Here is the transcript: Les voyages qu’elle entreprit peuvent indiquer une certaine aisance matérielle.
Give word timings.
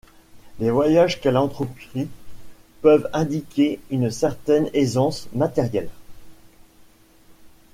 Les 0.59 0.71
voyages 0.71 1.21
qu’elle 1.21 1.37
entreprit 1.37 2.07
peuvent 2.81 3.07
indiquer 3.13 3.79
une 3.91 4.09
certaine 4.09 4.67
aisance 4.73 5.27
matérielle. 5.31 5.91